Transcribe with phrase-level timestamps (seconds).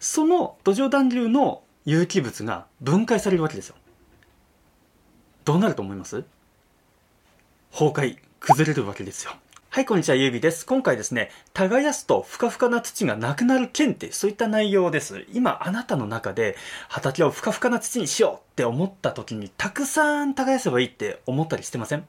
[0.00, 3.76] その土壌暖流の有機物が分解されるわけですよ
[5.44, 6.24] どうなると思います？
[7.70, 9.32] 崩壊崩れるわけですよ
[9.72, 10.66] はい、こんにちは、ゆうびです。
[10.66, 15.24] 今回ですね、耕すとふかふかな土がなくなる件ってそういった内容です。
[15.32, 16.56] 今、あなたの中で
[16.88, 22.04] 畑をふかふかな土にしようって思った時に、たくさん耕せばいいって思ったりしてません？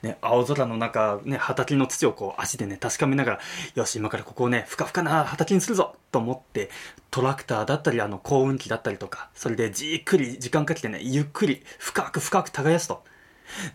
[0.00, 3.40] ね、青空の中、ね、畑の土をこう足でね、確かめながら、
[3.74, 6.70] よし、今からここをね、ふかふかな畑にするぞと思って、
[7.10, 13.02] トラクターだったり、あの、幸運機だったりとか、それでじっくり時間かけてね、ゆっくり、深く深く耕すと。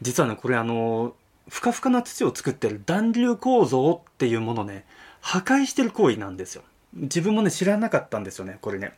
[0.01, 1.13] 実はね、これあの
[1.49, 4.85] ふかふかな土を作ってる暖流構造っていうものね、
[5.21, 6.63] 破壊してる行為なんですよ。
[6.93, 8.93] 自分もね、知らなかったんですよね、これね。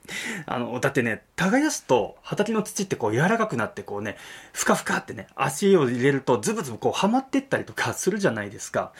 [0.46, 4.18] あの、だってね、耕すと畑の土ってこう柔らかくなってこうね、
[4.54, 8.94] ふかふかってね、足を入れるとズブズブこうはまってったりとかするじゃないですか。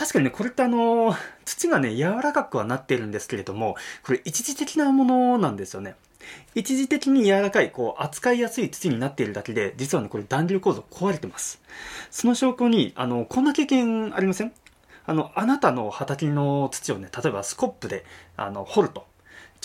[0.00, 1.14] 確かにね、これってあの、
[1.44, 5.94] 土がね、柔らかくはなってるんですけれども、これ一時的なものなんですよね。
[6.54, 11.60] 一時的に柔らかい、こう、扱いやすい土になっているだけで、実はね、これ暖流構造壊れてます。
[12.10, 14.54] その証拠に、あの、こんな経験ありません？
[15.04, 18.06] あの、あなたの畑の土をね、例えばスコップで、
[18.38, 19.06] あの、掘ると。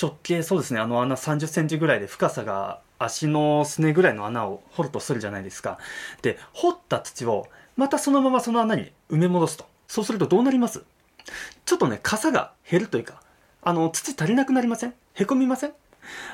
[0.02, 5.80] 直径そうですね、あの穴30センチぐらいで深さが足のすねぐらいの穴を掘るとするじゃないですか。
[6.24, 9.75] で、掘った土を、またそのままその穴に埋め戻すと。
[9.88, 10.84] そうするとどうなります？
[11.66, 13.22] ちょっとね、傘が減るというか、
[13.62, 14.94] あの、土足りなくなりません？
[15.14, 15.74] へこみません？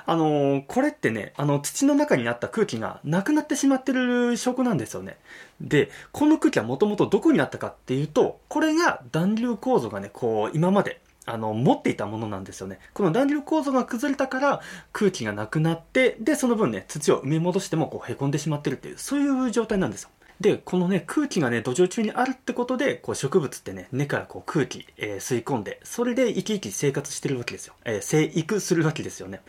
[0.06, 5.18] あの、これってね、あの、土の中にあった空気がなくなってしまってる証拠なんですよね。
[5.62, 12.80] で、この空気はもともとどこにあったかっていうと、これが暖流構造がね、こう、今まで、あの、持っていたものなんですよね。
[12.94, 20.10] この暖流構造が崩れたから空気がなくなって、で、その分ね、土を埋め戻してもこう、凹んでしまってるっていう、そういう状態なんですよ。
[20.42, 27.76] で、このね、空気がね、土壌中にあるってことで、こう植物ってね、根からこう空気、えー、吸い込んで、それで生き生き生活してるわけですよ。
[27.86, 29.42] えー、生育するわけですよね。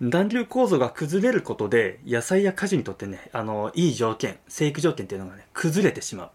[0.00, 6.30] 暖流構造が崩れることで、野菜や果樹にとってね、あの、いい条件、生育条件っていうのがね、崩れてしまう。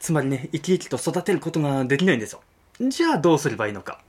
[0.00, 2.40] つまりね、生き生きと育てることができないんですよ。
[2.80, 4.00] じゃあどうすればいいのか。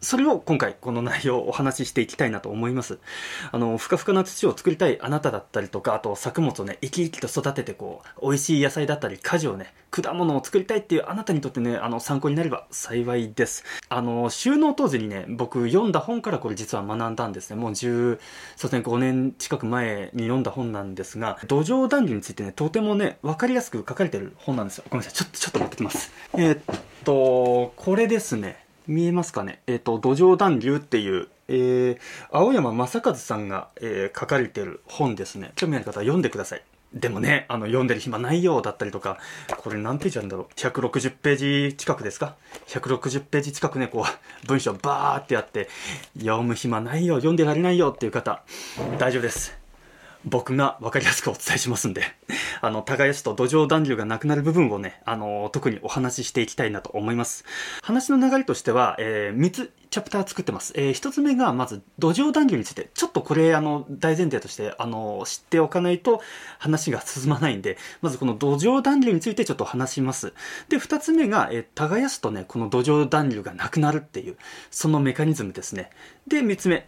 [0.00, 2.98] それを今回この内容をお話ししていきたいなと思います。
[3.52, 13.64] あの、ふかふかな土を作りたいあなただったりとか、あと作物をね、生き生きと育ててこう、美味しい野菜だったり果樹をね、果物を作りたいっていうあなたにとってね、あの、参考になれば幸いです。
[13.90, 17.56] あの、収納当時にね、僕読んだ本からこれ実は学んだんですね。
[17.56, 18.18] もう10、
[18.56, 24.84] そうですね、5年近く前に読んだ本なんですが、土壌談義についてね、とてもね、わかりやすく書かれてる本なんですよ。
[24.88, 25.18] ごめんなさい。
[25.18, 26.10] ちょっと、ちょっと持ってきます。
[26.34, 26.60] えー、っ
[27.04, 28.69] と、これですね。
[28.90, 29.62] 見えますかね？
[29.68, 31.98] えっ、ー、と、土壌暖流っていう、えー、
[32.32, 35.52] 青山正和さんが、えー、書かれてる本ですね。
[35.54, 36.62] 興味ある方は読んでください。
[36.92, 39.18] でもね、あの、読んでる暇ないよだったりとか、
[39.58, 42.34] これ何ページあるんだろう ?160 ページ近くですか
[42.66, 45.68] ?160 ページ近くね、こう、文章バーってやって、
[46.18, 48.42] 読む暇ないよ、読んでられないよっていう方、
[48.98, 49.59] 大丈夫です。
[50.24, 52.02] 僕が分かりやすくお伝えしますんで、
[52.60, 57.44] あの、耕すと土壌暖流がなくなる部分をね、あの、特にお話ししていきたいなと思います。
[57.82, 60.72] 話の流れとしては、えー、3つチャプター作ってます。
[60.76, 66.22] えー、1つ目が、まず、土壌暖流について、ちょっとこれ、あの、大前提として、あの、知っておかないと
[66.58, 70.34] 話が進まないんで、まずこの土壌暖流についてちょっと話します。
[70.68, 74.36] で、2つ目が、えー、耕すとね、この土壌暖流がなくなるっていう、
[74.70, 75.90] そのメカニズムですね。
[76.28, 76.86] で、3つ目。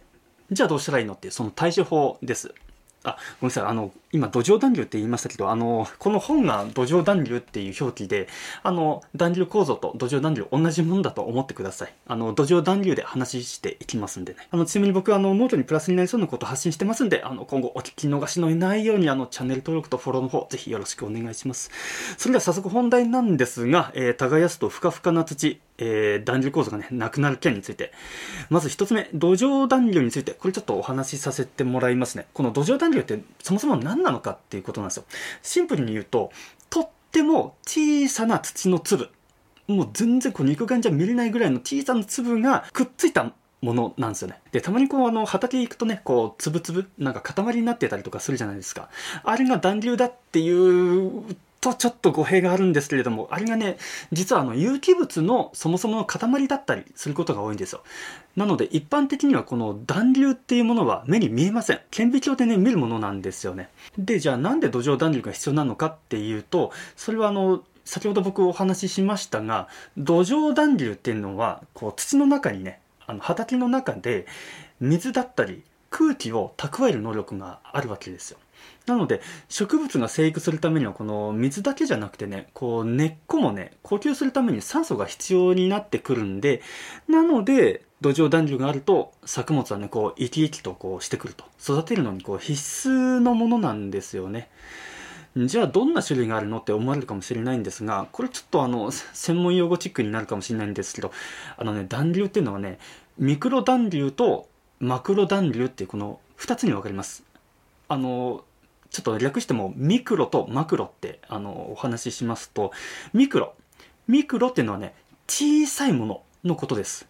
[0.51, 2.53] じゃあどうしたらいいのっていう、その対処法です。
[3.03, 3.63] あ、ごめんなさい。
[3.65, 8.27] あの、今、土壌暖流って言いましたけど、あの、この本が土壌暖流っていう表記で、
[8.61, 11.93] あの、暖流構造と土壌暖流同じものだと思ってください。
[12.07, 14.47] あの、土壌暖流で話していきますんでね。
[14.51, 21.71] あの、ちなみに僕は、あの、ノートにプラスになりそうなことを発信してますんで、あの、今後お聞き逃しのいないように、あの、チャンネル登録とフォローの方、ぜひよろしくお願いします。
[22.17, 27.91] それでは早速本題なんですが、えー、耕すとふかふかな土、えー、暖流構造がね、なくなる件について。
[28.49, 32.27] まず一つ目、土壌暖流について、これちょっとお話しさせてもらいますね。
[32.33, 35.03] この土壌暖流ってそもそも何なのかっていうことなんですよ。
[35.41, 36.31] シンプルに言うと、
[36.69, 39.09] とっても小さな土の粒。
[39.67, 44.39] もう全然こう肉眼じゃ見れないぐらいの小さな粒がくっついたものなんですよね。
[44.51, 48.89] で、たまにこう、あの、畑行くとね、こう、つぶつぶ、なんか塊になってたりとかするじゃないですか。
[49.23, 51.23] あれが暖流だっていう
[51.63, 53.77] とちょっと語弊があるんですけれども、あれがね、
[54.11, 57.81] 実はあの有機物のそもそもの塊だったりすることが多いんですよ。
[58.35, 61.79] なので一般的にはこの暖流っていうものは目に見えません。
[61.89, 63.69] 顕微鏡でね、見るものなんですよね。
[63.97, 74.25] で、じゃあなんで土壌暖流が必要なのかっていうと、それはあの、先ほど僕お話ししましたが、土壌暖流っていうのは、こう土の中にね、あの畑の中で
[74.81, 78.37] 水だったり空気を蓄える能力があるわけですよ。
[78.85, 86.61] なので、植物が生育するためには、この水だけじゃなくてね、こう根っこもね、呼吸するために酸素が必要になってくるんで、
[87.07, 91.45] なので、土壌暖流があると作物はねこう生き生きとこうしてくると。
[91.57, 94.49] 育てるのにこう必須のものなんですよね。
[95.37, 101.11] じゃあどんな種類があるのって思われるかもしれないんですがこれちょっとあの専門用語チックになるかもしれないんですけど
[101.57, 102.77] あのね暖流っていうのはね
[103.17, 104.47] ミクロ暖流と
[104.79, 107.23] マクロ暖流っていうこの2つに分かります。
[107.87, 108.43] あの
[108.93, 112.71] ちょっと略してもミクロとマクロってあのお話ししますと
[113.11, 113.55] ミクロ
[114.07, 114.93] ミクロっていうのはね
[115.27, 117.07] 小さいもののことです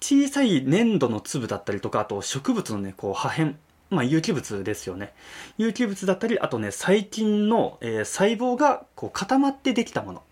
[0.00, 3.54] 小さい粘土の粒だったりとかあと植物のねこう破片
[3.90, 5.14] まあ、有機物ですよね。
[5.56, 10.22] 有機物だったり、あとね、細菌の、えー、細胞がこう固まってできたもの。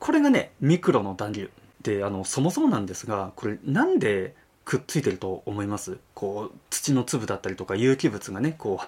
[0.00, 1.52] これがね、ミクロの団粒。
[1.82, 5.98] で、あの、そもそもなんですが、これなんでくっついてると思います？
[6.14, 8.86] こう土の粒だったりとか有機物がねこう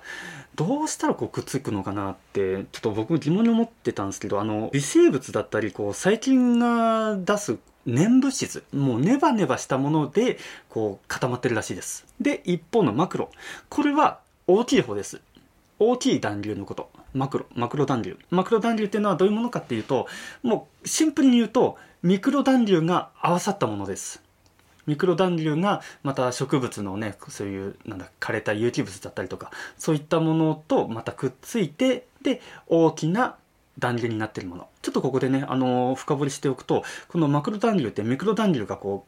[0.54, 10.38] どうしたらこうくっつくのかなってちょっと僕も疑問に思ってたんですけどあの微生物だったりこう細菌が出す粘物質もうネバネバしたもので
[10.68, 12.06] こう固まってるらしいです。
[12.20, 13.30] で一方のマクロ。
[13.68, 15.20] これは大きい方です。
[15.78, 16.88] 大きい団粒のこと。
[17.12, 17.46] マクロ。
[17.54, 20.06] マクロ団粒マクロ団粒っていうのはどういうものかっていうと
[20.42, 24.22] もうシンプルに言うとミクロ団粒が合わさったものです。
[24.86, 33.36] ミクロ暖流がまた植物のねそういうなんだ枯れた有機物だったりとかそういったものとまたくっついてで大きな
[33.78, 34.68] 暖流になってるもの。
[34.82, 39.06] ちょっとここでねあの深掘りしておくとこのマクロ暖流ってミクロ暖流がこ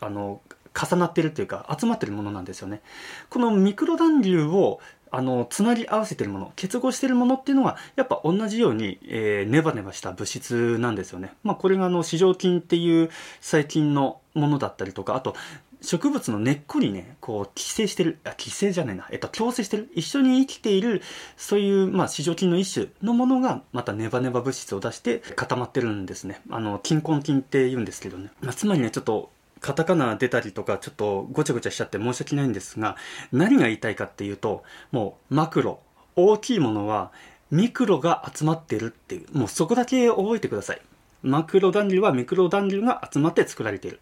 [0.00, 0.40] うあの
[0.76, 2.82] 重なってるっていうか集まってるものなんですよね。
[3.30, 4.80] このミクロ暖流を
[5.10, 11.32] あのつなぎ合わせてるもの結合してるものっていうのはやっぱ同じように、えー、ネバネバした物質なんですよね。
[11.42, 13.10] まあ、これがあの四条菌っていう
[13.40, 15.34] 細菌のものだったりとかあと
[15.80, 19.06] 植物の根っこにねこう寄生してるあ寄生じゃないな。
[19.10, 21.02] えっと共生してる一緒に生きている
[21.36, 26.40] そういうまあ四条菌の一種のものがまたネバネバ物質を出して固まってるんですね。
[26.50, 29.30] あの菌根菌って言うんですけどね、まあ、つまりねちょっと
[29.60, 32.96] カタカナ出たりとかちょっとごちゃごちゃしちゃって申し訳ないんですが
[33.32, 35.80] 何が言いたいかっていうともうマクロ
[36.14, 37.10] 大きいものは
[37.50, 40.80] ミクロが集まってるっていうもうそこだけ覚えてください。
[41.22, 44.00] マクロ団粒はミクロ団粒が集まって作られている。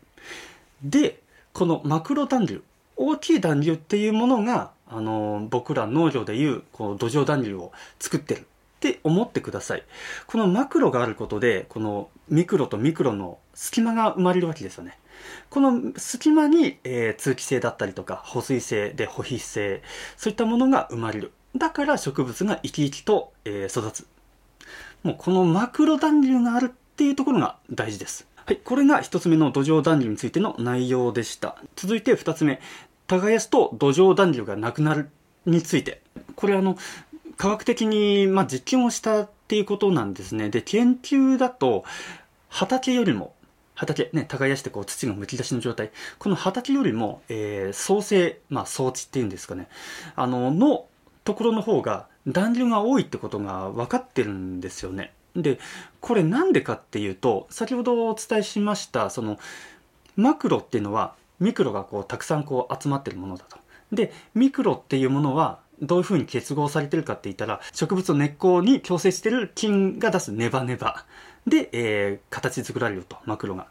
[0.83, 1.21] で
[1.53, 2.65] このマクロ団粒
[2.97, 8.41] 大きい団粒っていうものがあの僕ら農業でいうこの土壌団粒を作ってる。
[8.41, 9.83] って思ってください。
[10.27, 14.99] このマクロがあることでこのミクロとミクロの隙間が生まれるわけですよね。
[15.51, 19.83] この隙間に、えー、通気性だったりとか保水性で保湿性
[20.17, 21.33] そういったものが生まれる。
[21.57, 24.07] だから植物が生き生きと、えー、育つ。
[25.03, 28.27] もうこのマクロ団粒があるっていうところが大事です。
[28.37, 31.57] はいこれが1つ目の土壌団粒についての内容でした。
[31.77, 32.61] 続いて2つ目。
[33.07, 35.11] 耕すと土壌団粒がなくなる
[35.47, 36.03] について。
[36.37, 36.77] これあの
[37.37, 40.51] 科学的に、まあ、実験をしたっていうことなんですね。
[40.51, 41.85] で研究だと
[42.49, 43.34] 畑よりも
[43.75, 45.91] 畑、ね、耕してこう土がむき出しの状態。
[46.19, 49.69] この畑よりも、えー、創生、まあ、装置っていうんですかね。
[50.17, 50.87] あの、の
[51.25, 55.12] ところの方が暖流が多いってことが分かってるんですよね。
[55.37, 55.59] で、
[56.00, 59.38] これなんでかっていうと、先ほどお伝えしました、その、
[60.17, 63.59] マクロっていうのは、ミクロがこう、たくさんこう集まってるものだと。
[63.93, 71.05] で、ミクロっていうものは、どういうふうに結合されてるかって言ったら、植物の根っこに共生してる菌が出すネバネバ。
[71.46, 73.67] で、えー、形作られると、マクロが。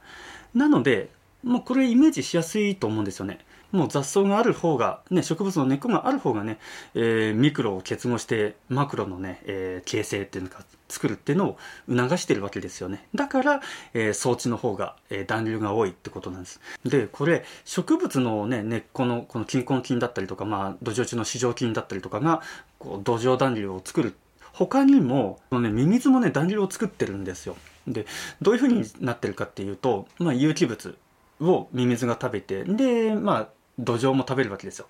[0.53, 1.09] なので、
[1.43, 3.39] もうこれイメージしやすいと思うんですよね。
[3.73, 6.59] もう雑草がある方が、ね、植物の根っこがある方がね、
[6.93, 11.57] えー、ミクロを結合してマクロのね、えー、形成っていうのか作るっていうのを
[11.89, 13.07] 促してるわけですよね。
[13.15, 13.61] だから、
[13.95, 16.61] えー、装置の方が、えー、暖流が多いってことなんです。
[16.85, 22.44] で、これ、植物のね、根っこのこの菌根菌だったりとか、まあ、土壌中の市場菌だったりとかが、
[22.77, 24.13] こう土壌暖流を作る
[24.54, 27.57] 他にも、このね、ミミズもね、団粒を作ってるんですよ。
[27.88, 28.06] で、
[28.42, 30.95] どういう風になってるかっていうと、まあ、有機物
[31.42, 34.88] をミミズが食べて、で、まあ、土壌も食べるわけですよ。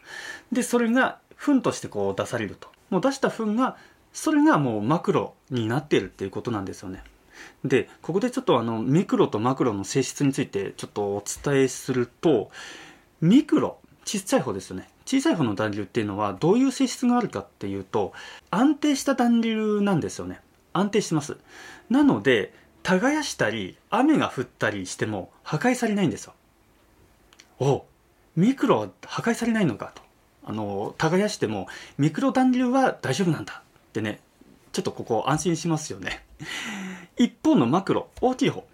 [0.51, 2.67] で、それが糞としてこう出されると。
[2.89, 3.77] もう出した糞が、
[4.11, 7.03] それがもうマクロになっているっていうことなんですよね。
[7.63, 12.51] で、ここでちょっとあの、ミクロとマクロの性質についてちょっとお伝えすると、
[13.21, 14.89] ミクロ、ちっちゃい方ですよね。
[15.05, 18.13] 小さい方の暖流っていうのはどういう性質があるかっていうと
[18.51, 20.39] 安定した暖流なんですよね。
[20.73, 21.37] 安定してます。
[21.89, 26.33] なので耕したり雨が降ったりしても破壊されないんですよ。
[27.59, 27.85] お
[28.35, 30.01] ミクロは破壊されないのかと。
[30.45, 31.67] あの耕しても
[31.97, 34.19] ミクロ暖流は大丈夫なんだってね
[34.73, 36.23] ちょっとここ安心しますよね。
[37.17, 38.65] 一方のマクロ大きい方。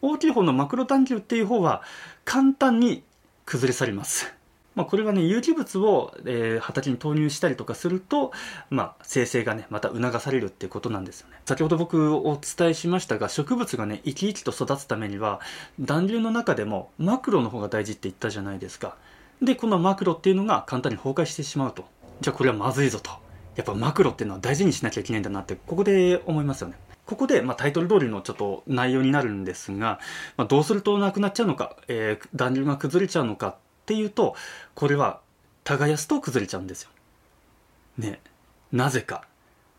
[0.00, 1.82] 大きい方のマクロ暖流っていう方は
[2.24, 3.02] 簡単に
[3.46, 4.32] 崩れ去ります。
[4.78, 8.30] まあ、これはね、有機物を、えー、畑に投入したりとかすると、
[8.70, 11.40] まあ、生成がね、また促されるっていうことなんですよね。
[11.46, 15.40] 先ほど僕お伝えしましたが、植物がね、生き生きと育つためには、
[15.80, 18.94] 暖流の中でもマクロの方が大事って言ったじゃないですか。
[19.42, 21.84] で、このマクロっていうのが簡単に崩壊してしまうと。
[22.20, 23.10] じゃあこれはまずいぞと。
[23.56, 26.76] やっぱマクロっていうのは大事にしなきゃいけないんだなって、ここで思いますよね。
[27.04, 29.98] ここで、まあ、タイトル通りのちょっと内容になるんですが、
[30.36, 33.56] まあ、どうするとなくなっちゃうのか、えー、暖流が崩れちゃうのか
[33.88, 34.36] ていうと、
[34.74, 35.20] これは
[35.64, 36.90] 耕すと崩れちゃうんですよ。
[37.96, 38.20] ね。
[38.70, 39.24] なぜか。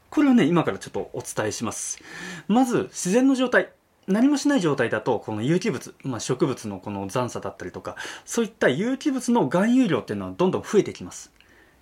[0.09, 1.99] これをね、今からちょっとお伝えします。
[2.47, 3.71] まず、自然の状態。
[4.07, 11.31] 何もしない状態だと、この有機物、まあ、植物のこの残差だったりとか、そういった有機物の含有量っていうのはどんどん増えてきます。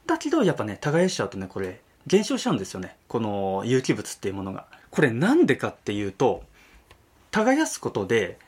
[0.05, 2.97] だけど、やっぱね、耕しちゃうとね、これ、減少しちゃうんですよね。
[3.07, 4.65] この有機物っていうものが。
[4.91, 6.43] これなんでかっていうと、
[7.31, 8.39] 耕すことで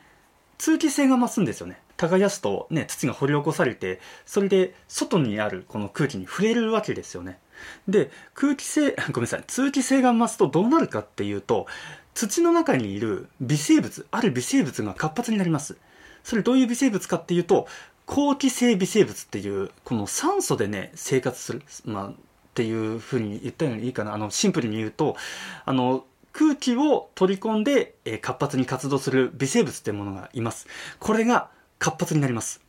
[0.58, 1.80] 通気性が増すんですよね。
[2.00, 7.38] 耕すとね、土が掘り起こされて、それで外にあるこの空気に触れるわけですよね。
[7.86, 11.66] で、空気性、 ごめんなさい、通気性が増すとどうなるかっていうと、
[12.14, 15.76] 土の中にいる微生物、ある微生物が活発になります。
[16.24, 17.68] それどういう微生物かっていうと、
[18.06, 21.62] 好気性微生物っていう、この酸素でね、生活する。
[21.84, 22.12] まあ、っ
[22.54, 24.14] ていうふうに言ったようにいいかな。
[24.14, 25.16] あの、シンプルに言うと、
[25.64, 30.66] あの、空気を取り込んで、え活発に活動する微生物っていうものがいます。
[30.98, 31.50] これが
[31.80, 32.60] 活発になります。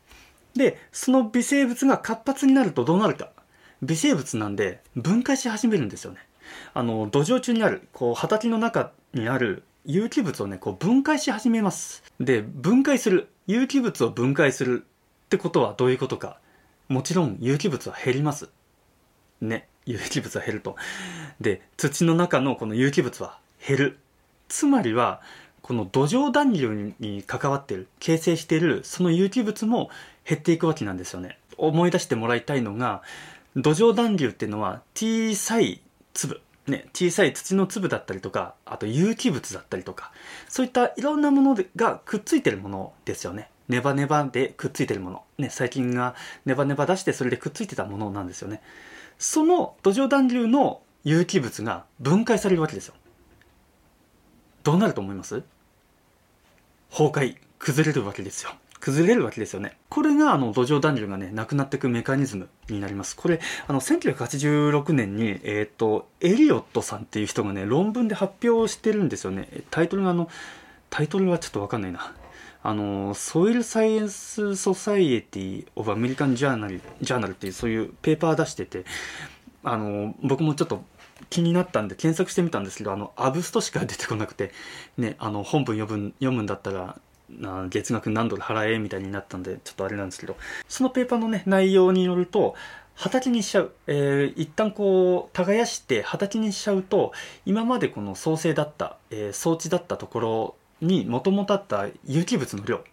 [0.56, 3.30] で、その微生物が活発になるとどうなるか。
[3.84, 6.20] 微生物なんで分解し始めるんですよね。
[6.74, 12.03] あの、土壌中にある、こう、畑の中にある有機物をね、こう分解し始めます。
[12.20, 13.27] で、分解する。
[13.48, 14.86] 有機物を分解する
[15.25, 16.39] ってことはどういうことか。
[16.88, 18.50] もちろん有機物は減ります。
[19.41, 19.68] ね。
[19.86, 20.75] 有機物は減ると。
[21.39, 24.00] で、土の中のこの有機物は減る。
[24.48, 25.22] つまりは、
[25.62, 29.89] この土壌暖流に関わっている、形成している、その有機物も
[30.25, 31.38] 減っていくわけなんですよね。
[31.58, 33.01] 思い出してもらいたいのが、
[33.56, 35.82] 土壌暖流っていうのは小さい
[36.13, 40.12] 粒、ね、小さい土の粒だったりとか、あと有機物だったりとか、
[40.48, 43.50] そういったいろんなものがくっついてるものですよね。
[43.70, 45.24] ネバネバでくっついてるもの。
[45.38, 46.15] ね、細菌が
[46.46, 48.62] ネバネバ出してそれでくっついてたものなんですよね。
[49.18, 52.96] その土壌暖流の有機物が分解されるわけですよ。
[54.63, 55.44] どうなると思います？
[56.91, 58.51] 崩壊、崩れるわけですよ。
[58.82, 59.77] 崩れるわけですよね。
[59.89, 63.15] これがあの土壌暖流がね、なくなっていくメカニズムになります。
[63.15, 69.48] これ、あの、1986年に、えっ、ー、と、エリオットさんっていう人がね、論文で発表してるんですよね。
[69.70, 70.30] タイトルがあの、
[70.89, 72.13] タイトルはちょっとわかんないな。
[72.63, 78.86] あの、ソイルサイエンスソサイエティオブアメリカンジャーナル、ジャーナルっていうそういうペーパー出してて、
[79.63, 80.84] あの、僕もちょっと
[81.29, 84.51] 気になったんで検索してみたんですけど、あの、アブストしか出てこなくて、
[84.97, 86.99] ね、あの、本文読む読むんだったら、
[87.29, 90.35] な月額何ドル払えみたいになったんで、ちょっとあれなんですけど、
[90.67, 92.55] そのペーパーのね、内容によると、
[92.95, 93.71] 畑にしちゃう。
[93.87, 97.13] えー、一旦こう、耕して畑にしちゃうと、
[97.45, 102.83] 今までこの創生だった、えー、装置だったところにもともとあった有機物の量、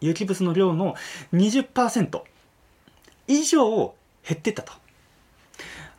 [0.00, 0.94] 有機物の量の
[1.32, 2.22] 20%
[3.26, 3.94] 以上
[4.26, 4.72] 減ってたと。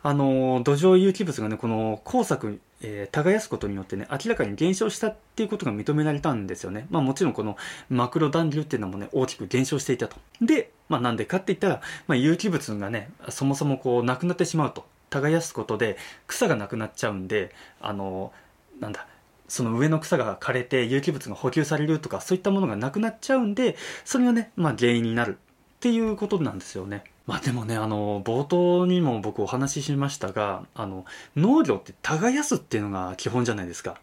[0.02, 6.86] あの、土壌有機物がね、この工作、えー、耕すことによってね、明らかに減少したっていうことが認められたんですよね。
[6.90, 7.56] まあもちろんこの
[7.90, 10.16] マクロ暖流っていうのもね、大きく減少していたと。
[10.40, 14.84] で、まあなんでかって言ったら、まあ有機物がね、そもそもこうなくなってしまうと。
[15.10, 18.32] 耕すことで草がなくなっちゃうんで、あの、
[18.78, 19.06] なんだ、
[19.48, 25.38] その上の草が枯れて有機物が補給されるとかそういったものがなくなっちゃうんでそれがね、まあ、原因になる
[25.76, 27.04] っていうことなんですよね。
[27.30, 31.04] まあでもね、あの、冒頭にも僕お話ししましたが、あの、
[31.36, 34.00] 農業って耕すっていうのが基本じゃないですか。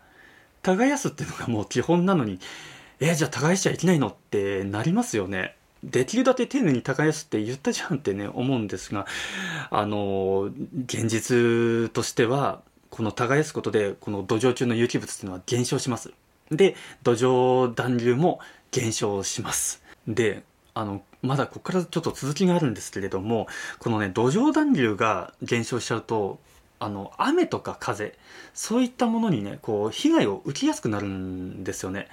[0.62, 2.40] 耕すっていうのがもう基本なのに、
[3.02, 5.58] えじゃあ耕しちゃいけないのってなりますよね。
[5.84, 9.06] できるだけ丁寧に耕すって言ったじゃんってね、思うんですが、
[9.72, 10.50] あの、
[10.86, 16.14] 現実としては、この耕すことで、この土壌中の有機物っていうのは減少します。
[16.50, 18.40] で、土壌暖流も
[18.72, 19.84] 減少します。
[20.08, 20.44] で、
[20.78, 23.48] あの、まだここからちょっと続きがあるんですけれども、
[23.80, 26.40] このね、土壌暖流が減少しちゃうと、
[26.80, 28.16] あの、雨とか風、
[28.54, 32.08] そういったものにね、こう、被害を受けやすくなるんですよね。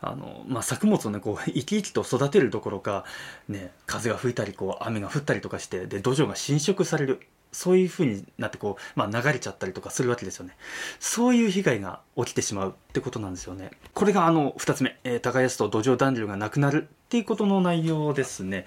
[0.00, 3.04] あの、まあ、作物をね、こう、生き生きと育てるどころか、
[3.48, 7.20] ね、風が吹いたり、こう、雨が降ったりとかして、で、土壌が侵食される。
[7.52, 10.56] そういう風になってこう、まあ、流れちゃったりとかするわけですよね。
[11.00, 13.70] そういう被害が起きてしまうってことなんですよね。
[13.94, 18.66] これがあの、二つ目、えー、耕すと土壌暖流がなくなるっていうことの内容ですね。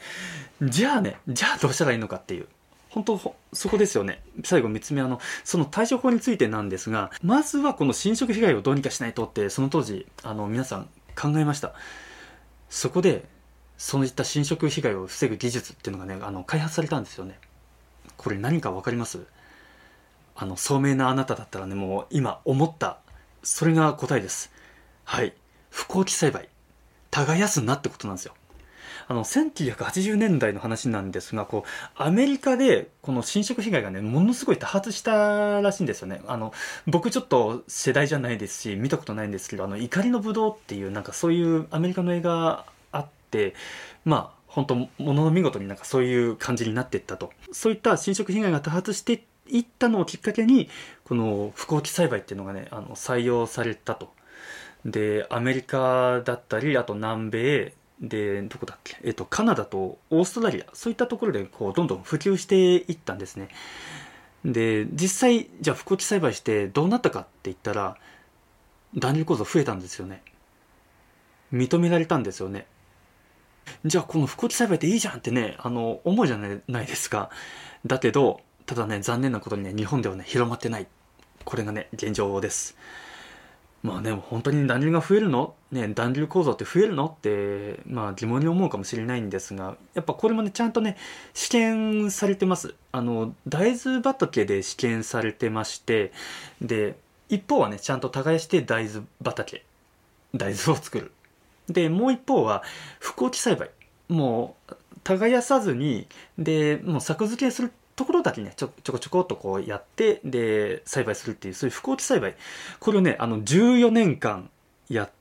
[0.61, 2.47] じゃあね、じゃあどうしたらいいのかっていう。
[2.89, 4.21] 本当、そこですよね。
[4.43, 11.73] 最後三つ目、あの、その対処法についてなんですが、まずはこの侵食被害をどうにかしないとって、その当時、あの、皆さん考えました。
[12.69, 13.25] そこで、
[13.81, 17.39] そういった侵食被害を防ぐ技術っていうのがねあの開発されたんですよね
[18.21, 19.25] これ何か分かります？
[20.35, 22.99] あの聡明なあなただったらねもう今思った。
[23.41, 24.51] それが答えです。
[25.03, 25.33] はい。
[25.71, 26.47] 不幸期栽培。
[27.09, 28.35] 耕すなってことなんですよ。
[29.07, 36.21] あの1980年代の話なんですがこうアメリカでこの侵食被害がねものすごい多発したらしいんですよね。
[36.27, 36.53] あの
[36.85, 43.55] 僕ちょっと世代じゃないですし見たことないんですけど「あの怒りのぶどう」っていうなんかそういうアメリカの映画あって
[44.05, 47.31] まあ本当ものの見事になんかそういう感じになっていったと。
[47.53, 50.69] そういった侵食被害が多発していったのをきっかけに
[51.05, 54.11] この不幸期栽培っていうのがねあの採用されたと。
[54.83, 60.65] でアメリカだったりあと南米でどこだっけ、えっと、カナダとオーストラリア。
[60.73, 63.47] そういったところでこうどんどん普及していったんですね。
[64.43, 67.95] で実際じゃあ不幸期栽培してどうなったかって言ったら
[68.97, 70.23] 暖流構造増えたんですよね。
[71.53, 72.65] 認められたんですよね。
[73.85, 77.29] じゃあこの不幸期栽培っていいじゃんってねあの思うじゃないですか。
[77.85, 80.87] だけどただね残念なことにね日本ではね広まってない。
[81.43, 82.77] これがね現状です。
[83.83, 85.55] まあね、本当に暖流が増えるの？
[85.71, 87.07] ね、暖流構造って増えるの？
[87.07, 90.97] って、まあ疑問に思うかもしれないんですが、やっぱこれもね、ちゃんとね、
[91.33, 92.75] 試験されてます。
[92.91, 96.11] あの、大豆畑で試験されてまして、
[96.61, 96.95] で、
[97.27, 99.65] 一方はね、ちゃんと耕して大豆畑、
[100.35, 101.11] 大豆を作る。
[101.69, 102.63] で、もう一方は、
[102.99, 103.69] 不幸期栽培。
[104.09, 112.35] もう、耕さずに、で、もう作付けするところだけねちょちょこちょこっとこうやってで栽培するっていうそういう不幸期栽培。
[112.79, 114.49] これをねあの14年間
[114.89, 115.11] やっ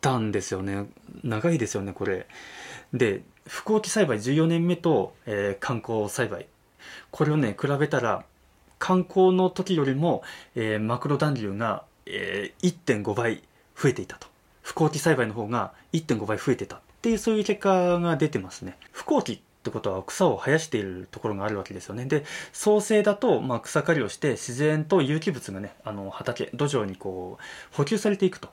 [0.00, 0.86] たんですよね。
[1.24, 2.26] 長いですよねこれ。
[2.92, 6.46] で不幸期栽培14年目と、えー、観光栽培。
[7.10, 8.24] これをね比べたら
[8.78, 10.22] 観光の時よりも、
[10.54, 13.42] えー、マクロ暖流が、えー、1.5倍
[13.74, 14.31] 増えていたと。
[14.62, 22.04] 不幸期栽培の方が1.5倍増えてたっていうそういう結果が出てますね不幸期ってことは草を生やしているところがあるわけですよね。
[22.04, 28.48] で、創生だと、まあ、草刈りをして自然と有機物がね、あの畑、土壌にこう補給されていくと。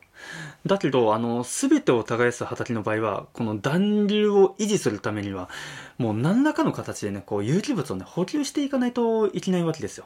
[0.67, 5.49] だけど、あの、すべてを耕す畑の場合は、この暖流を維持するためには、
[5.97, 10.05] もう何らかの形でね、こう有機物をね、補給していかないといけないわけですよ。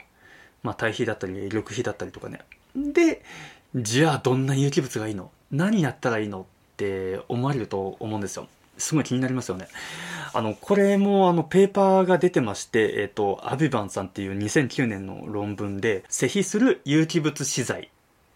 [0.61, 2.39] まあ、堆肥だったり、緑肥だったりとかね。
[2.77, 3.23] で、
[3.75, 5.31] じゃあどんな有機物がいいの？
[5.53, 6.43] 何やったらいいのっ
[6.77, 8.47] て思われると思うんですよ。
[8.77, 9.67] すごい気になりますよね。
[10.33, 17.91] あの、これもあの、ペーパーが出てまして、えっ、と、アビバンさんっていう2009年の論文で、施肥する有機物資材。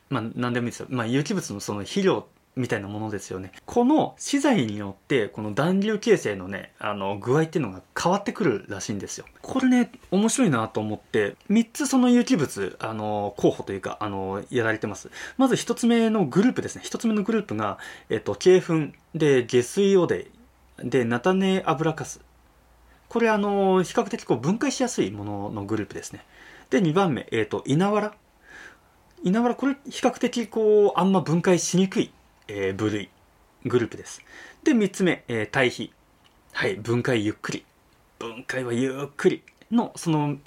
[0.09, 0.87] まあ、何でもいいですよ。
[0.89, 3.51] まあ、有機物のその肥料みたいなものですよね。
[3.65, 9.25] この資材によって、この暖流形成のね、あの、具合っていうのが変わってくるらしいんですよ。
[9.41, 15.09] これね、面白いなと思って、3つその有機物、あの、候補というか、あの、やられてます。
[15.37, 16.81] まず1つ目のグループですね。
[16.85, 17.77] 1つ目のグループが、
[18.09, 20.25] えっと、鶏粉で下水汚泥
[20.83, 22.21] で、菜種油かす。
[23.09, 26.25] これあの、比較的こう分解しやすいもののグループですね。
[26.69, 28.13] で、2番目、えっ、と、稲わら。
[29.23, 32.11] 稲わら、これ比較的こう、あんま分解しにくい
[32.47, 33.09] えー、部類、
[33.65, 34.21] グループです。
[34.63, 35.91] で、3つ目、えー、対比。
[36.53, 37.65] はい、分解ゆっくり。
[38.19, 40.37] 分解はゆっくりの、その、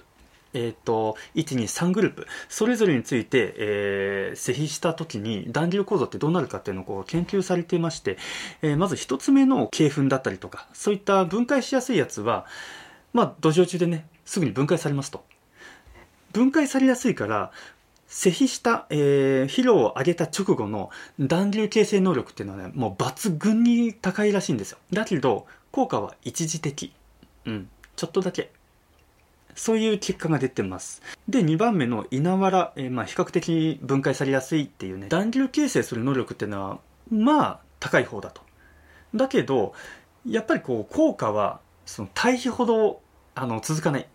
[0.53, 8.19] えっ、ー、と、1、2、3グループ、それぞれについて、えー、施肥した時に断流構造ってどうなるかっていうのをこう研究されていまして、
[8.63, 12.47] えー、まず1つ目の鶏粉だったりとか、そういった分解しやすいやつは、
[13.13, 15.25] まあ、土壌中でね、すぐに分解されますと。
[16.33, 17.53] 分解されやすいから、
[18.11, 24.79] 施肥した、えー、肥料を上げた直後の暖流形成能力っていうのはね、もう抜群に高いらしいんですよ。
[24.93, 26.93] だけど、効果は一時的。
[27.47, 27.69] うん。
[27.95, 28.51] ちょっとだけ。
[29.55, 31.03] そういう結果が出てます。
[31.29, 36.79] で、2番目の稲わら、えー、まあ、比較的分解されやすいっていうね、暖流形成する能力っていうのは、
[37.13, 38.43] まあ、高い方だと。
[39.15, 39.73] だけど、
[40.27, 43.03] やっぱりこう、効果は、その対比ほど、
[43.37, 44.09] あの、続かない。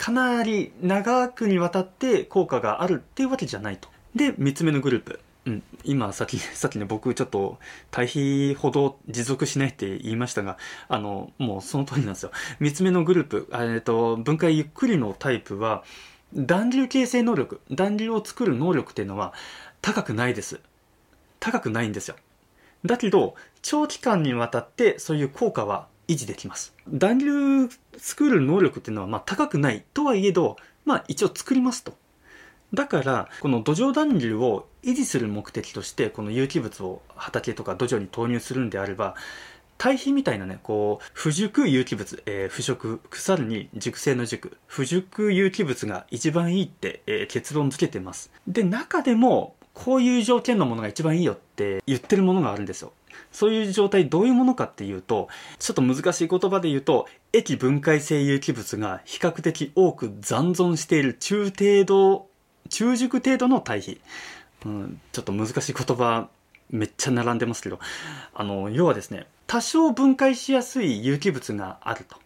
[0.00, 3.90] かなり長くにわたって効果があるっていうわけじゃないと。
[4.14, 5.20] で、3つ目のグループ。
[5.44, 7.58] うん、今さっき、さっきね、 僕ちょっと
[7.90, 10.56] 対比ほど持続しないって言いましたが、
[10.88, 12.30] あの、もうその通りなんですよ。
[12.62, 15.84] 3つ目のグループ、えっと、分解ゆっくりのタイプは、
[16.34, 19.34] 暖流形成能力、暖流を作る能力っていうのは
[19.82, 20.60] 高くないです。
[21.40, 22.16] 高くないんですよ。
[22.86, 26.74] だけど、長期間にわたってそういう効果は維持できます。
[26.88, 31.94] 暖流作る能力っていうのはまあ高くないとはいえど、まあ一応作りますと。
[32.74, 39.14] だから、この土壌暖流を維持する目的として、この有機物を畑とか土壌に投入するんであれば、
[39.78, 48.30] 堆肥みたいなね、こう、不熟有機物、えー、腐食、腐るに熟成の熟、不熟有機物が一番いいって、えー、結論付けてます。
[48.46, 52.92] で、中でも、こういう条件のものが一番いいよって言ってるものがあるんですよ。
[53.32, 55.28] そういう状態どういうものかっていうと、
[55.58, 62.28] ちょっと難しい言葉で言うと、液分解性有機物が比較的多く残存している中程度、
[62.68, 64.00] 中熟程度の対比。
[64.66, 66.28] うん、ちょっと難しい言葉
[66.70, 67.78] めっちゃ並んでますけど、
[68.34, 72.16] あの、要はですね、多少分解しやすい有機物があると。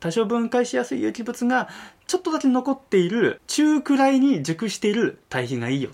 [0.00, 1.68] 多少分解しやすい有機物が
[2.06, 5.92] ちょっとだけ残っている中くらいに熟している対比がいいよっ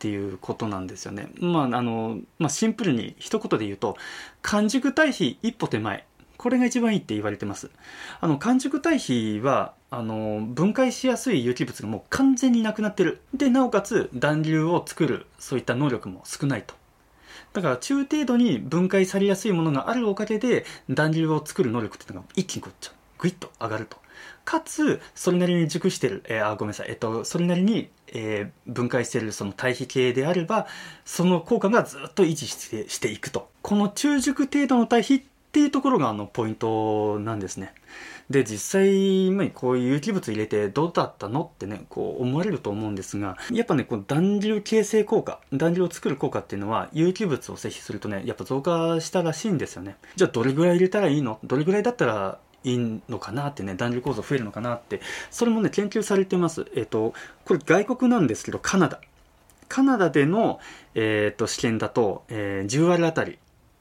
[0.00, 1.28] ていうことなんですよね。
[1.40, 3.96] まあ、あの、まあ、シンプルに一言で言うと、
[4.40, 6.06] 完熟対比一歩手前。
[6.38, 7.70] これが一番いいって言われてます。
[8.22, 13.20] あの、完熟対比は、あの、分解しやすい有機物がもう完全になくなってる。
[13.34, 16.74] で、なおかつ暖流を作る、そういった能力も少ないと。
[17.52, 23.99] だから中程度に分解されやすいものがあるおかげで、暖流を作る能力っていうのが一気にこっちゃグイッと上がると。
[24.44, 30.66] かつ、それなりに熟してる、えー、あ、ごめんなさい、えっと、それなりに、えー、分解してるその対比系であれば、
[31.04, 33.48] その効果がずっと維持してしていくと。
[33.62, 37.74] この中熟程度の対比っていうところがあのポイントなんですね。
[38.30, 49.96] で、実際、まあ、こういう有機物入れてどうだったのってね、こう思われると思うんですが、やっぱね、こう暖流形成効果、暖流を作る効果っていうのは、有機物を摂取するとね、やっぱ増加したらしいんですよね。
[50.14, 51.40] じゃあどれぐらい入れたらいいの？
[51.42, 56.66] どれぐらいだったらいいのかなってね、男女構造増えるのかなって、それもね、研究されてます。
[56.74, 59.00] えっ、ー、と、これ外国なんですけど、カナダ。
[59.68, 60.60] カナダでの、
[60.94, 63.38] えっ、ー、と、試験だと、えー、10割あたり、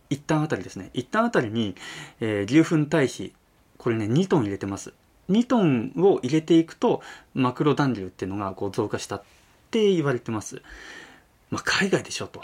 [0.09, 0.91] 一旦あたりですね。
[0.93, 1.75] 一旦あたりに、
[2.19, 3.33] えー、牛糞堆肥、
[3.77, 4.93] これね、2トン入れてます。
[5.29, 7.01] 2トンを入れていくと、
[7.33, 9.23] マクロ暖流っていうのがこう増加したっ
[9.71, 10.61] て言われてます。
[11.51, 12.41] まあ、海外でしょと。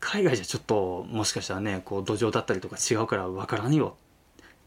[0.00, 3.96] 海外じゃちょっと、もしかしたらね、こう土壌だったりとか違うからわからんよ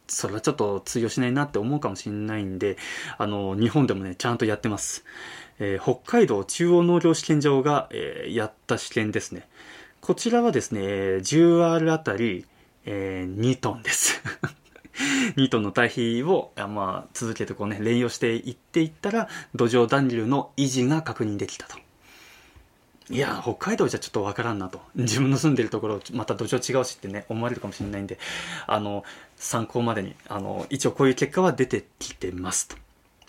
[0.08, 2.78] それはちょっと通用しないなって思うかもしれないんで、
[3.18, 5.06] あの、日本でもね、ちゃんとやってます。
[5.60, 9.48] えー、北海道中央農業試験場が、えー、やった試験ですね。
[10.02, 12.46] こちらはですね、10R あたり、
[12.86, 14.22] えー、2トンです。
[15.38, 21.78] 2トンの堆肥を、まあ、続けてこうね、連用していっていったら、土壌暖流の維持が確認できたと。
[23.10, 24.82] いや、北海道じゃちょっとわからんなと。
[24.96, 28.18] 自分の住んでるところ、また土壌違うしってね、思われるかもしれないんで、
[28.66, 29.04] あの、
[29.44, 32.78] 参考までに、あの、一応こういう結果は出てきてますと。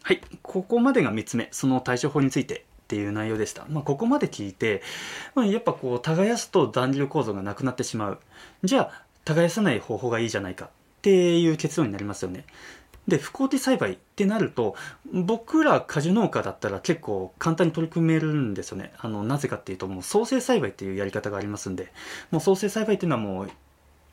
[0.02, 0.20] はい。
[0.42, 1.48] ここまでが3つ目。
[1.50, 3.66] その対処法についてっていう内容でした。
[3.68, 4.82] まあ、ここまで聞いて、
[5.34, 8.20] まあ、やっぱこう、耕すと暖流構造がなくなってしまう。
[8.62, 10.68] じゃあ、耕さない方法がいいじゃないかっ
[11.02, 12.44] ていう結論になりますよね。
[13.08, 14.76] で、不耕地栽培ってなると、
[15.12, 18.92] 僕ら果樹農家だったら結構簡単に取り組めるんですよね。
[18.98, 21.92] あの、なぜかっていうと、もう創生栽培っていうやり方がありますんで、
[22.30, 23.50] もう創生栽培っていうのはもう、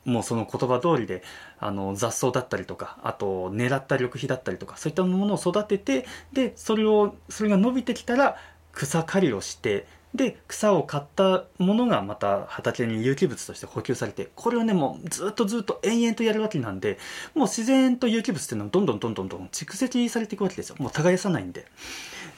[0.04, 1.22] もうその言葉通りで、
[1.58, 8.36] あの、雑草だったりとか、あと、狙った緑肥だったりとか、そういったものを育てて、で、それを、それが伸びてきたら、
[8.72, 16.98] 草刈りをして、で草を刈ったものがまた畑に有機物として補給されてこれをねもうずっとずっと延々とやるわけなんで
[17.34, 20.76] もう自然と有機物っていうのはどんどんどんどんどん蓄積されていくわけですよ。
[20.78, 21.66] もう耕さないんで。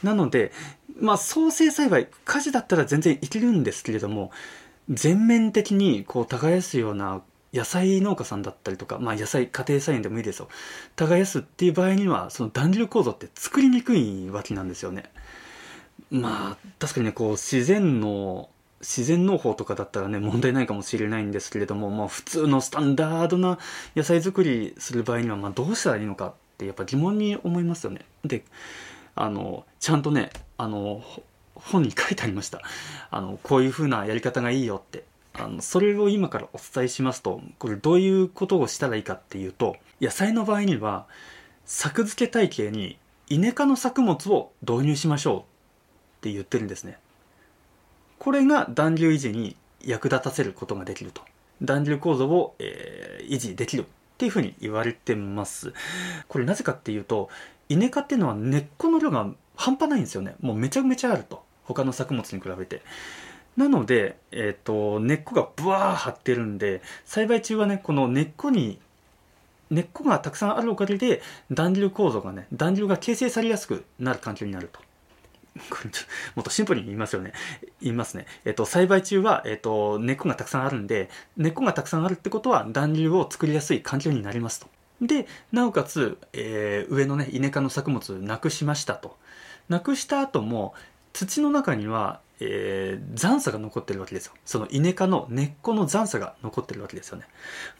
[0.04, 0.52] なので
[1.00, 4.30] まあ創生栽培果樹だったら全然いけるんですけれども
[4.88, 7.22] 全面的にこう耕すような
[7.54, 10.48] 野菜農家さんだったりとか、まあ野菜、家庭菜園でもいいですよ。
[10.96, 15.04] 耕すっていう場合には、その暖流構造って作りにくいわけなんですよね。
[16.10, 18.48] まあ、確かにね、こう、自然の、
[18.80, 23.58] 自然農法とかだったらね、問題ないかもしれないんですけれども、まあ、普通のスタンダードな
[23.94, 28.04] 野菜作りする場合には、まあ、どうしたらいいのかってやっぱ疑問に思いますよね。
[28.24, 28.44] で、
[29.14, 31.02] あの、ちゃんとね、あの、
[31.54, 32.60] 本に書いてありました。
[33.10, 35.04] あの、こういう風なやり方がいいよって。
[35.34, 41.06] あの、それを今からお伝えしますと、これどういうことをしたらいいかっていうと、野菜の場合には、
[41.64, 45.42] 作付け体系にイネ科の作物を導入しましょうっ
[46.20, 46.98] て言ってるんですね。
[48.18, 51.22] これが暖流維持に役立たせることができると。
[51.62, 53.84] 暖流構造を、えー、維持できるっ
[54.18, 55.72] ていうふうに言われてます。
[56.28, 57.28] これなぜかっていうと、
[57.68, 60.36] イネ科っていうのは根っこの量が半端ないんですよね。
[60.40, 61.42] もうめちゃめちゃあると。
[61.64, 62.82] 他の作物に比べて。
[63.56, 68.80] なので、えっ、ー、と、根っこがブワー張ってるんで、栽培中はね、この根っこに、
[69.70, 74.80] 根っこがたくさんあるおかげで、暖流構造がね、暖流が形成されやすくなる環境になると。
[76.34, 77.32] もっとシンプルに言いますよね。
[77.80, 78.26] 言いますね。
[78.44, 84.66] えっと、栽培中は、えっと、根っこがたくさんあるんで、根っこがたくさんあるってことは暖流を作りやすい環境になりますと。
[85.00, 89.16] で、なおかつ、えー、上のね、イネ科の作物なくしましたと。
[89.68, 90.74] なくした後も、
[91.12, 94.32] 土の中には、えー、残差が残ってるわけですよ。
[94.44, 97.24] そのイネ科の根っこの残差が残ってるわけですよね。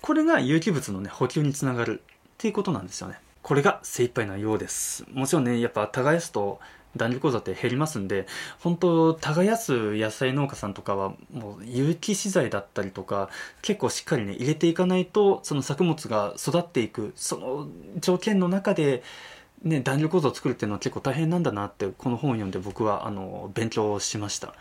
[0.00, 3.18] これが有機物のね、補給につながるっていうことなんですよね。
[3.42, 5.04] これが精一杯なようです。
[5.12, 6.60] もちろんね、やっぱ耕すと、
[6.96, 8.26] 弾力講座って減りますんで
[8.60, 13.30] 本当耕す野菜農家さんとかはもう有機資材だったりとか
[13.62, 19.02] 結構しっかりね入れていかないとその作物が育っていくその条件の中で
[19.64, 24.54] ね、弾力構造を作るっていうのは結構大変なんだなってこの本を読んで僕はあの勉強しました。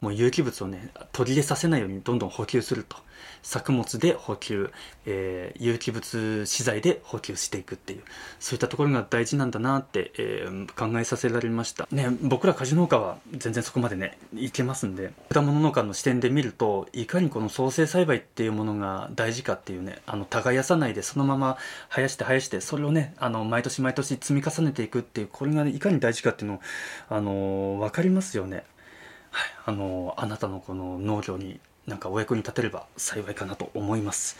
[0.00, 2.98] もう有機物をね途切れさせないようにどんどん補給すると。
[3.46, 4.72] 作物で補給、
[5.06, 8.02] えー、有機物資材で補給していくっていう
[8.40, 11.86] そういったところが大事なんだなって、えー、考えさせられました。
[11.92, 21.56] ね僕ら果樹農家は全然そこまでねいけますんで果物農家の視点で見るといかにこの創生栽培っていうものが大事かっていうねあの耕さないでそのまま
[21.88, 26.60] 生やして生やしてそれをねあの毎年毎年積み重ねていくっていうこれが、ね、いかに大事かっていうのを
[27.10, 28.64] あの分かりますよね。
[29.30, 34.36] はい、あのあなたのこの農業になんかお役に立てれば幸いかなと思います。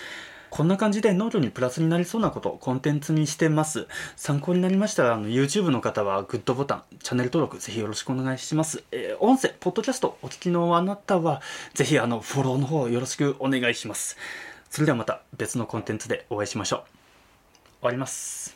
[0.51, 3.89] こんな感じで農業にプラスになりそうなことをコンテンツにしてます。
[4.17, 8.85] 参考になりましたら、あの、YouTube の方はグッドボタン、チャンネル登録ぜひよろしくお願いします。
[8.93, 11.43] えー、音声、ポッドキャストお聞きのあなたは、
[11.75, 14.17] ぜひあの、フォローの方よろしくお願いします。
[14.71, 16.81] それではまた別のコンテンツでお会いしましょう。
[16.81, 16.87] 終
[17.83, 18.56] わります。